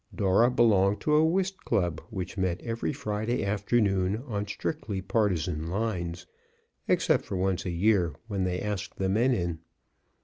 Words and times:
Dora 0.15 0.49
belonged 0.49 0.99
to 1.01 1.13
a 1.13 1.23
whist 1.23 1.63
club 1.63 2.01
which 2.09 2.35
met 2.35 2.59
every 2.61 2.91
Friday 2.91 3.45
afternoon 3.45 4.23
on 4.27 4.47
strictly 4.47 4.99
partizan 4.99 5.67
lines, 5.69 6.25
except 6.87 7.23
for 7.23 7.37
once 7.37 7.67
a 7.67 7.69
year, 7.69 8.15
when 8.27 8.43
they 8.43 8.59
asked 8.59 8.95
the 8.97 9.09
men 9.09 9.31
in. 9.31 9.59